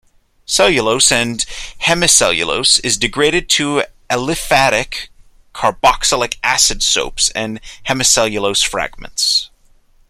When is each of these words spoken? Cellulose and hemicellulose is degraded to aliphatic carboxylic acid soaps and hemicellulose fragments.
Cellulose 0.47 1.11
and 1.11 1.45
hemicellulose 1.81 2.79
is 2.83 2.97
degraded 2.97 3.47
to 3.49 3.83
aliphatic 4.09 5.09
carboxylic 5.53 6.37
acid 6.43 6.81
soaps 6.81 7.29
and 7.35 7.59
hemicellulose 7.87 8.65
fragments. 8.65 9.51